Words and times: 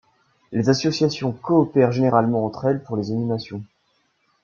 Les 0.51 0.67
associations 0.69 1.31
coopèrent 1.31 1.91
généralement 1.91 2.43
entre 2.43 2.65
elles 2.65 2.81
pour 2.83 2.97
les 2.97 3.11
animations. 3.11 3.63